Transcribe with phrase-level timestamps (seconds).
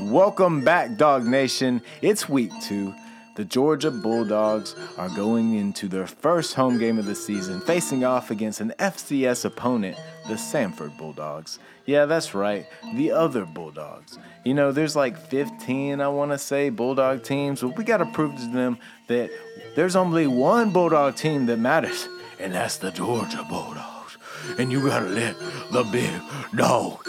[0.00, 1.82] Welcome back, Dog Nation.
[2.02, 2.94] It's week two.
[3.34, 8.30] The Georgia Bulldogs are going into their first home game of the season, facing off
[8.30, 9.96] against an FCS opponent,
[10.28, 11.58] the Samford Bulldogs.
[11.84, 14.20] Yeah, that's right, the other Bulldogs.
[14.44, 18.06] You know, there's like 15, I want to say, Bulldog teams, but we got to
[18.06, 18.78] prove to them
[19.08, 19.30] that
[19.74, 22.08] there's only one Bulldog team that matters,
[22.38, 24.16] and that's the Georgia Bulldogs.
[24.58, 25.36] And you gotta let
[25.72, 26.20] the big
[26.56, 27.04] dog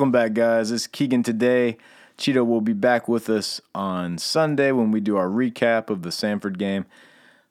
[0.00, 0.70] Welcome back, guys.
[0.70, 1.76] It's Keegan today.
[2.16, 6.08] Cheeto will be back with us on Sunday when we do our recap of the
[6.08, 6.86] Samford game.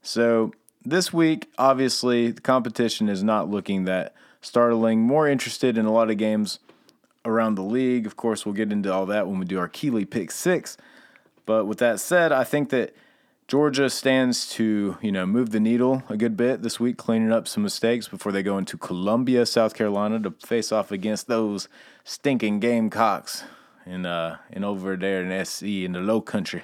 [0.02, 0.52] So,
[0.84, 5.02] this week, obviously, the competition is not looking that startling.
[5.02, 6.57] More interested in a lot of games
[7.23, 8.07] around the league.
[8.07, 10.76] Of course, we'll get into all that when we do our Keeley Pick Six.
[11.45, 12.95] But with that said, I think that
[13.49, 17.48] Georgia stands to, you know, move the needle a good bit this week, cleaning up
[17.48, 21.68] some mistakes before they go into Columbia, South Carolina to face off against those
[22.04, 23.43] stinking Gamecocks
[23.88, 26.62] in uh in over there in SC in the low country.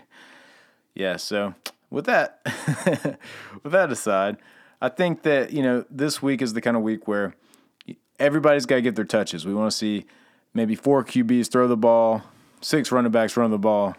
[0.94, 1.56] Yeah, so
[1.90, 2.42] with that
[3.64, 4.38] with that aside,
[4.80, 7.34] I think that, you know, this week is the kind of week where
[8.20, 9.44] everybody's got to get their touches.
[9.44, 10.06] We want to see
[10.54, 12.22] maybe four QBs throw the ball,
[12.62, 13.96] six running backs run the ball,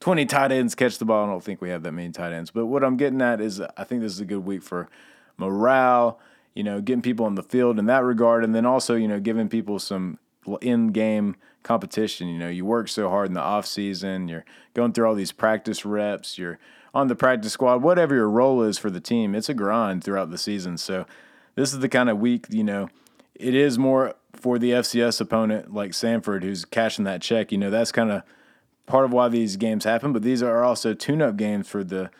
[0.00, 1.24] 20 tight ends catch the ball.
[1.24, 2.50] I don't think we have that many tight ends.
[2.50, 4.88] But what I'm getting at is I think this is a good week for
[5.36, 6.18] morale,
[6.54, 8.42] you know, getting people on the field in that regard.
[8.42, 10.18] And then also, you know, giving people some
[10.60, 12.28] in game competition.
[12.28, 15.32] You know, you work so hard in the off season, you're going through all these
[15.32, 16.58] practice reps, you're
[16.94, 20.30] on the practice squad, whatever your role is for the team, it's a grind throughout
[20.30, 20.76] the season.
[20.76, 21.06] So
[21.54, 22.88] this is the kind of week, you know,
[23.34, 27.52] it is more for the FCS opponent like Samford who's cashing that check.
[27.52, 28.22] You know, that's kind of
[28.90, 32.10] part of why these games happen, but these are also tune-up games for the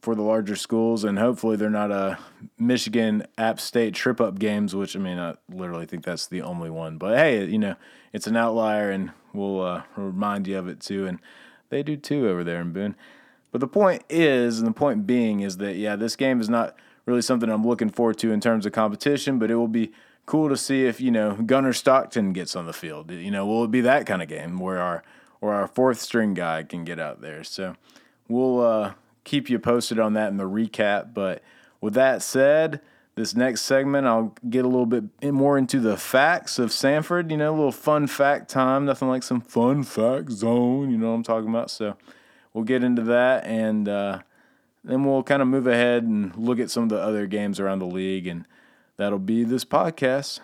[0.00, 2.18] for the larger schools, and hopefully they're not a
[2.58, 4.74] Michigan App State trip-up games.
[4.74, 6.96] Which I mean, I literally think that's the only one.
[6.96, 7.76] But hey, you know,
[8.12, 11.06] it's an outlier, and we'll uh, remind you of it too.
[11.06, 11.20] And
[11.68, 12.96] they do too over there in Boone.
[13.52, 16.74] But the point is, and the point being is that yeah, this game is not
[17.06, 19.92] really something I'm looking forward to in terms of competition, but it will be
[20.26, 23.10] cool to see if you know Gunner Stockton gets on the field.
[23.10, 25.04] You know, will it be that kind of game where our
[25.40, 27.44] or our fourth string guy can get out there?
[27.44, 27.76] So
[28.28, 31.14] we'll uh, keep you posted on that in the recap.
[31.14, 31.42] But
[31.80, 32.80] with that said,
[33.14, 37.30] this next segment I'll get a little bit more into the facts of Samford.
[37.30, 38.84] You know, a little fun fact time.
[38.84, 40.90] Nothing like some fun fact zone.
[40.90, 41.70] You know what I'm talking about.
[41.70, 41.96] So
[42.52, 43.88] we'll get into that and.
[43.88, 44.18] Uh,
[44.84, 47.78] then we'll kind of move ahead and look at some of the other games around
[47.78, 48.46] the league, and
[48.98, 50.40] that'll be this podcast.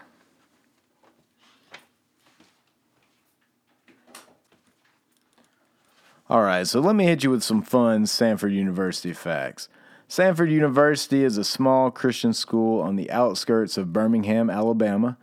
[6.31, 9.69] All right, so let me hit you with some fun Samford University facts.
[10.09, 15.19] Samford University is a small Christian school on the outskirts of Birmingham, Alabama.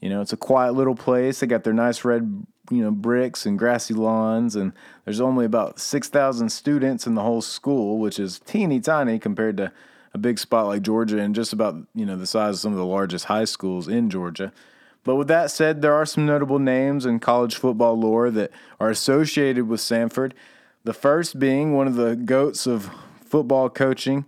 [0.00, 1.40] You know, it's a quiet little place.
[1.40, 4.72] They got their nice red, you know, bricks and grassy lawns, and
[5.04, 9.72] there's only about 6,000 students in the whole school, which is teeny tiny compared to
[10.14, 12.78] a big spot like Georgia and just about, you know, the size of some of
[12.78, 14.52] the largest high schools in Georgia.
[15.04, 18.90] But with that said, there are some notable names in college football lore that are
[18.90, 20.32] associated with Samford.
[20.84, 22.90] The first being one of the goats of
[23.24, 24.24] football coaching,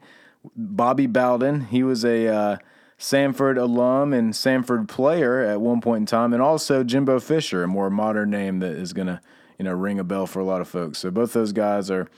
[0.56, 1.66] Bobby Bowden.
[1.66, 2.56] He was a uh,
[2.98, 7.68] Samford alum and Samford player at one point in time, and also Jimbo Fisher, a
[7.68, 9.20] more modern name that is going to
[9.58, 10.98] you know ring a bell for a lot of folks.
[10.98, 12.08] So both those guys are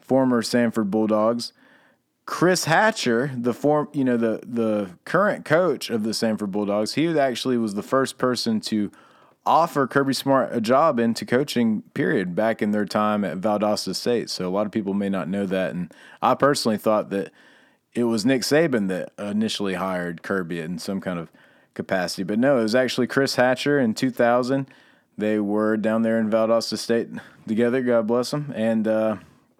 [0.00, 1.52] former Samford Bulldogs.
[2.26, 7.06] Chris Hatcher, the form, you know, the the current coach of the Samford Bulldogs, he
[7.18, 8.90] actually was the first person to
[9.46, 11.82] offer Kirby Smart a job into coaching.
[11.94, 12.34] Period.
[12.34, 15.46] Back in their time at Valdosta State, so a lot of people may not know
[15.46, 17.30] that, and I personally thought that
[17.94, 21.30] it was Nick Saban that initially hired Kirby in some kind of
[21.74, 24.68] capacity, but no, it was actually Chris Hatcher in 2000.
[25.16, 27.08] They were down there in Valdosta State
[27.46, 27.82] together.
[27.82, 28.88] God bless them, and.
[28.88, 29.16] Uh,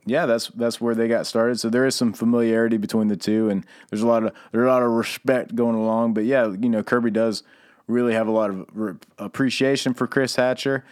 [0.06, 1.60] yeah, that's that's where they got started.
[1.60, 4.70] So there is some familiarity between the two, and there's a lot of there's a
[4.70, 6.14] lot of respect going along.
[6.14, 7.42] But yeah, you know, Kirby does
[7.88, 10.84] really have a lot of re- appreciation for Chris Hatcher,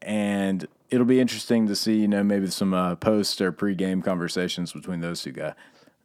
[0.00, 4.72] and it'll be interesting to see, you know, maybe some uh, post or pre-game conversations
[4.72, 5.54] between those two guys,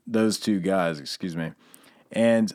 [0.05, 1.51] those two guys, excuse me.
[2.11, 2.53] And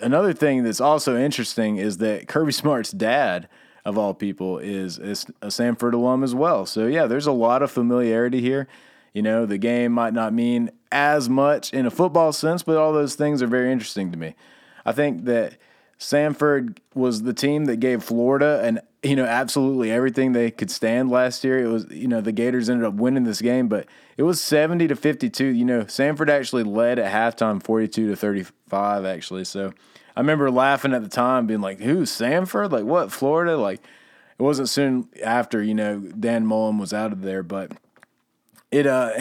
[0.00, 3.48] another thing that's also interesting is that Kirby Smart's dad,
[3.84, 6.64] of all people, is, is a Samford alum as well.
[6.64, 8.66] So yeah, there's a lot of familiarity here.
[9.12, 12.92] You know, the game might not mean as much in a football sense, but all
[12.92, 14.34] those things are very interesting to me.
[14.84, 15.56] I think that
[15.98, 21.10] Samford was the team that gave Florida and you know, absolutely everything they could stand
[21.10, 21.58] last year.
[21.58, 23.86] It was, you know, the Gators ended up winning this game, but
[24.16, 25.44] it was 70 to 52.
[25.44, 29.44] You know, Samford actually led at halftime 42 to 35, actually.
[29.44, 29.72] So
[30.14, 32.72] I remember laughing at the time, being like, who, Samford?
[32.72, 33.56] Like, what, Florida?
[33.56, 33.80] Like,
[34.38, 37.72] it wasn't soon after, you know, Dan Mullen was out of there, but
[38.70, 39.12] it, uh,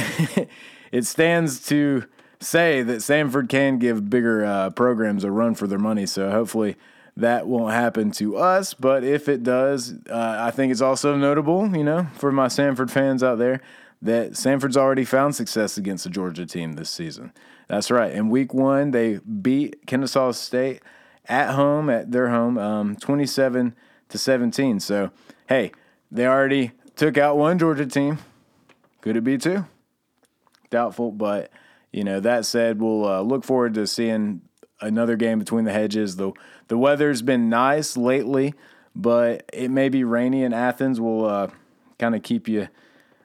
[0.91, 2.05] it stands to
[2.39, 6.05] say that Samford can give bigger uh, programs a run for their money.
[6.05, 6.77] So hopefully,
[7.17, 11.75] that won't happen to us, but if it does, uh, I think it's also notable,
[11.75, 13.61] you know, for my Samford fans out there,
[14.01, 17.33] that Samford's already found success against the Georgia team this season.
[17.67, 18.11] That's right.
[18.13, 20.81] In week one, they beat Kennesaw State
[21.25, 23.75] at home, at their home, um, 27
[24.07, 24.79] to 17.
[24.79, 25.11] So,
[25.47, 25.71] hey,
[26.09, 28.19] they already took out one Georgia team.
[29.01, 29.65] Could it be two?
[30.69, 31.51] Doubtful, but
[31.91, 34.41] you know that said, we'll uh, look forward to seeing
[34.81, 36.15] another game between the hedges.
[36.15, 36.31] The
[36.67, 38.53] the weather's been nice lately,
[38.95, 40.99] but it may be rainy in Athens.
[40.99, 41.47] We'll uh,
[41.97, 42.67] kind of keep you.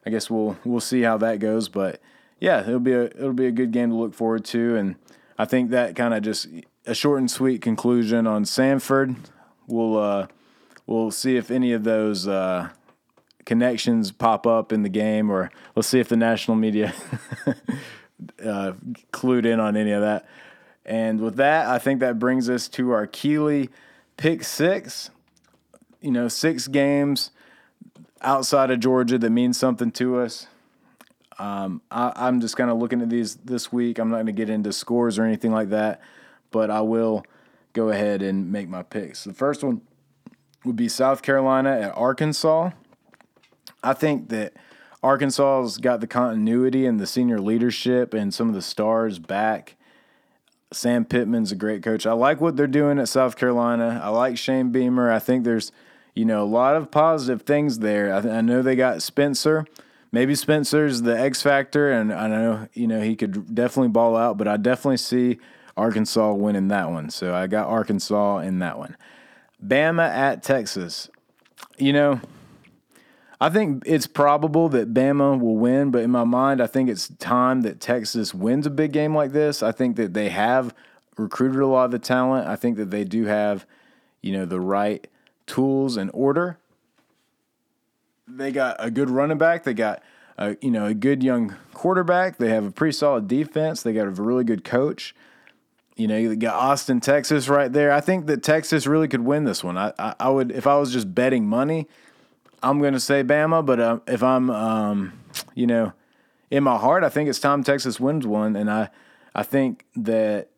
[0.06, 2.00] I guess we'll we'll see how that goes, but
[2.40, 4.96] yeah, it'll be a it'll be a good game to look forward to, and
[5.38, 6.48] I think that kind of just
[6.86, 9.16] a short and sweet conclusion on Samford.
[9.66, 10.26] We'll uh,
[10.86, 12.70] we'll see if any of those uh,
[13.44, 16.94] connections pop up in the game, or let's see if the national media
[18.44, 18.72] uh,
[19.12, 20.26] clued in on any of that.
[20.84, 23.70] And with that, I think that brings us to our Keeley
[24.16, 25.10] pick six.
[26.00, 27.30] You know, six games
[28.20, 30.46] outside of Georgia that means something to us.
[31.38, 33.98] Um, I, am just kind of looking at these this week.
[33.98, 36.00] I'm not going to get into scores or anything like that,
[36.50, 37.24] but I will
[37.72, 39.24] go ahead and make my picks.
[39.24, 39.80] The first one
[40.64, 42.70] would be South Carolina at Arkansas.
[43.84, 44.54] I think that
[45.02, 49.76] Arkansas's got the continuity and the senior leadership and some of the stars back
[50.74, 52.06] Sam Pittman's a great coach.
[52.06, 54.00] I like what they're doing at South Carolina.
[54.02, 55.10] I like Shane Beamer.
[55.10, 55.72] I think there's,
[56.14, 58.12] you know, a lot of positive things there.
[58.12, 59.66] I, I know they got Spencer.
[60.12, 64.38] Maybe Spencer's the X factor, and I know you know he could definitely ball out,
[64.38, 65.38] but I definitely see
[65.76, 67.10] Arkansas winning that one.
[67.10, 68.96] So I got Arkansas in that one.
[69.64, 71.10] Bama at Texas.
[71.78, 72.20] You know,
[73.44, 77.08] I think it's probable that Bama will win, but in my mind, I think it's
[77.08, 79.62] time that Texas wins a big game like this.
[79.62, 80.74] I think that they have
[81.18, 82.48] recruited a lot of the talent.
[82.48, 83.66] I think that they do have,
[84.22, 85.06] you know, the right
[85.46, 86.56] tools and order.
[88.26, 89.64] They got a good running back.
[89.64, 90.02] They got,
[90.38, 92.38] a, you know, a good young quarterback.
[92.38, 93.82] They have a pretty solid defense.
[93.82, 95.14] They got a really good coach.
[95.96, 97.92] You know, you got Austin, Texas right there.
[97.92, 99.76] I think that Texas really could win this one.
[99.76, 101.86] I, I, I would, if I was just betting money–
[102.64, 105.12] I'm going to say Bama, but uh, if I'm, um,
[105.54, 105.92] you know,
[106.50, 108.88] in my heart, I think it's time Texas wins one, and I,
[109.34, 110.48] I think that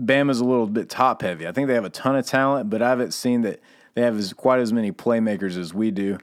[0.00, 1.46] Bama's a little bit top heavy.
[1.46, 3.60] I think they have a ton of talent, but I haven't seen that
[3.94, 6.18] they have as quite as many playmakers as we do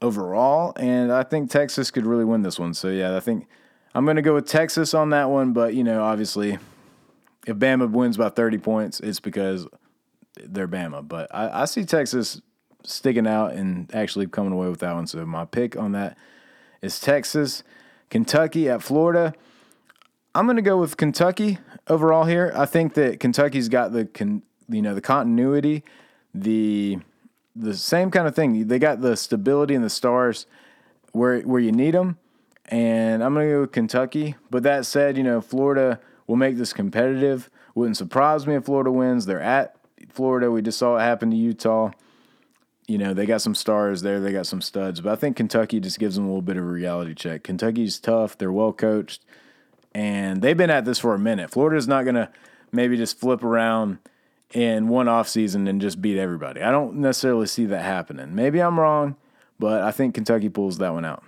[0.00, 2.74] overall, and I think Texas could really win this one.
[2.74, 3.48] So yeah, I think
[3.92, 6.58] I'm going to go with Texas on that one, but you know, obviously,
[7.44, 9.66] if Bama wins by 30 points, it's because
[10.36, 11.06] they're Bama.
[11.06, 12.40] But I, I see Texas
[12.86, 15.06] sticking out and actually coming away with that one.
[15.06, 16.16] So my pick on that
[16.80, 17.62] is Texas,
[18.10, 19.34] Kentucky at Florida.
[20.34, 22.52] I'm going to go with Kentucky overall here.
[22.54, 25.82] I think that Kentucky's got the con, you know the continuity,
[26.34, 26.98] the
[27.54, 28.68] the same kind of thing.
[28.68, 30.46] They got the stability and the stars
[31.12, 32.18] where where you need them.
[32.66, 34.34] And I'm going to go with Kentucky.
[34.50, 37.48] But that said, you know, Florida will make this competitive.
[37.76, 39.26] Wouldn't surprise me if Florida wins.
[39.26, 39.76] They're at
[40.10, 40.50] Florida.
[40.50, 41.92] We just saw it happen to Utah
[42.88, 45.80] you know, they got some stars there, they got some studs, but I think Kentucky
[45.80, 47.42] just gives them a little bit of a reality check.
[47.42, 49.24] Kentucky's tough, they're well coached,
[49.94, 51.50] and they've been at this for a minute.
[51.50, 52.30] Florida's not going to
[52.70, 53.98] maybe just flip around
[54.52, 56.62] in one off season and just beat everybody.
[56.62, 58.34] I don't necessarily see that happening.
[58.34, 59.16] Maybe I'm wrong,
[59.58, 61.24] but I think Kentucky pulls that one out.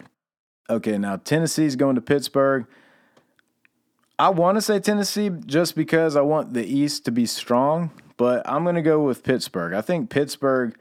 [0.71, 2.67] Okay, now Tennessee's going to Pittsburgh.
[4.19, 8.49] I want to say Tennessee just because I want the East to be strong, but
[8.49, 9.73] I'm going to go with Pittsburgh.
[9.73, 10.77] I think Pittsburgh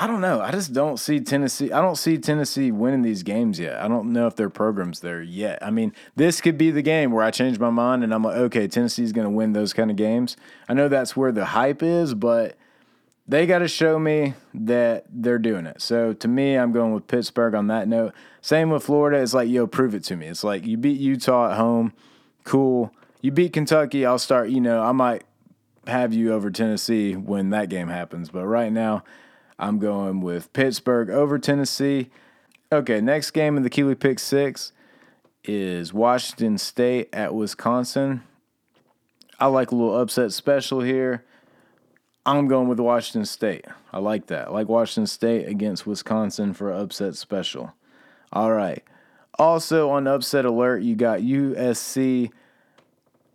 [0.00, 0.40] I don't know.
[0.40, 1.72] I just don't see Tennessee.
[1.72, 3.82] I don't see Tennessee winning these games yet.
[3.82, 5.58] I don't know if their program's there yet.
[5.60, 8.36] I mean, this could be the game where I change my mind and I'm like,
[8.36, 10.36] okay, Tennessee's going to win those kind of games.
[10.68, 12.56] I know that's where the hype is, but
[13.26, 15.82] they got to show me that they're doing it.
[15.82, 18.14] So to me, I'm going with Pittsburgh on that note.
[18.40, 19.20] Same with Florida.
[19.20, 20.28] It's like, yo, prove it to me.
[20.28, 21.92] It's like you beat Utah at home,
[22.44, 22.94] cool.
[23.20, 25.24] You beat Kentucky, I'll start, you know, I might
[25.88, 28.30] have you over Tennessee when that game happens.
[28.30, 29.02] But right now,
[29.58, 32.10] I'm going with Pittsburgh over Tennessee.
[32.70, 34.72] Okay, next game in the Kiwi Pick Six
[35.44, 38.22] is Washington State at Wisconsin.
[39.40, 41.24] I like a little upset special here.
[42.26, 43.64] I'm going with Washington State.
[43.92, 44.48] I like that.
[44.48, 47.72] I like Washington State against Wisconsin for upset special.
[48.32, 48.84] All right.
[49.38, 52.30] Also on upset alert, you got USC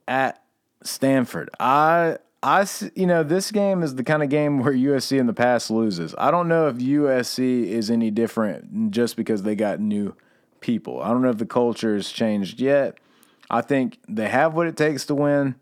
[0.08, 0.44] at
[0.84, 1.50] Stanford.
[1.60, 5.34] I I you know this game is the kind of game where USC in the
[5.34, 6.14] past loses.
[6.18, 10.14] I don't know if USC is any different just because they got new
[10.60, 11.02] people.
[11.02, 12.98] I don't know if the culture has changed yet.
[13.50, 15.56] I think they have what it takes to win.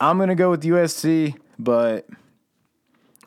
[0.00, 2.06] I'm going to go with USC, but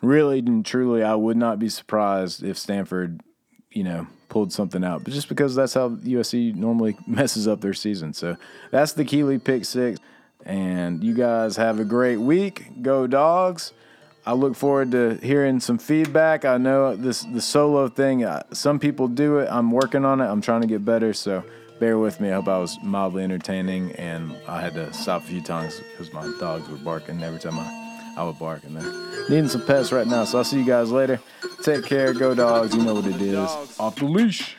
[0.02, 3.22] really and truly I would not be surprised if Stanford,
[3.70, 5.04] you know, pulled something out.
[5.04, 8.12] But just because that's how USC normally messes up their season.
[8.12, 8.36] So
[8.70, 9.98] that's the Keeley pick 6.
[10.46, 12.82] And you guys have a great week.
[12.82, 13.72] Go dogs.
[14.26, 16.44] I look forward to hearing some feedback.
[16.44, 18.24] I know this the solo thing.
[18.24, 19.48] uh, Some people do it.
[19.50, 20.26] I'm working on it.
[20.26, 21.12] I'm trying to get better.
[21.14, 21.42] So
[21.78, 22.28] bear with me.
[22.30, 26.12] I hope I was mildly entertaining, and I had to stop a few times because
[26.12, 29.90] my dogs were barking every time I, I would bark, and they're needing some pets
[29.90, 30.24] right now.
[30.24, 31.18] So I'll see you guys later.
[31.62, 32.12] Take care.
[32.12, 32.74] Go dogs.
[32.74, 33.48] You know what it is.
[33.80, 34.56] Off the leash.